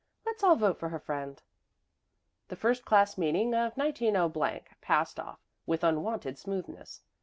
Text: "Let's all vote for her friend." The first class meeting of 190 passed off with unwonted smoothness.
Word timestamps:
"Let's 0.25 0.43
all 0.43 0.55
vote 0.55 0.79
for 0.79 0.89
her 0.89 0.97
friend." 0.99 1.39
The 2.47 2.55
first 2.55 2.85
class 2.85 3.19
meeting 3.19 3.53
of 3.53 3.77
190 3.77 4.63
passed 4.81 5.19
off 5.19 5.37
with 5.67 5.83
unwonted 5.83 6.39
smoothness. 6.39 7.03